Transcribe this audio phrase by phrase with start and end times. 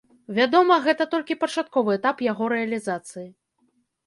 [0.37, 3.29] Вядома, гэта толькі пачатковы этап яго рэалізацыі.